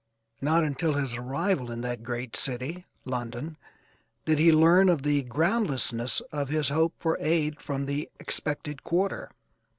[0.41, 3.55] Not until his arrival in that great city, London,
[4.25, 9.29] did he learn of the groundlessness of his hope for aid from the expected quarter.